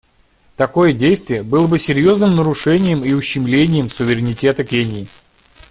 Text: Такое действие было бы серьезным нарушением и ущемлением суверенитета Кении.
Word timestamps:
Такое 0.57 0.93
действие 0.93 1.43
было 1.43 1.67
бы 1.67 1.77
серьезным 1.77 2.33
нарушением 2.33 3.03
и 3.03 3.13
ущемлением 3.13 3.87
суверенитета 3.91 4.63
Кении. 4.63 5.07